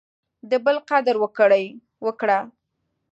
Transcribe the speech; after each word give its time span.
د 0.49 0.51
بل 0.65 0.77
قدر 0.89 1.15
وکړه. 2.05 2.39